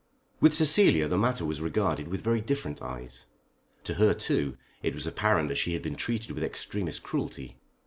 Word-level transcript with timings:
With 0.39 0.55
Cecilia 0.55 1.07
the 1.07 1.15
matter 1.15 1.45
was 1.45 1.61
regarded 1.61 2.07
with 2.07 2.23
very 2.23 2.41
different 2.41 2.81
eyes. 2.81 3.27
To 3.83 3.93
her, 4.01 4.15
too, 4.15 4.57
it 4.81 4.95
was 4.95 5.05
apparent 5.05 5.47
that 5.49 5.59
she 5.61 5.73
had 5.73 5.83
been 5.83 5.93
treated 5.95 6.31
with 6.31 6.43
extremest 6.43 7.03
cruelty. 7.03 7.59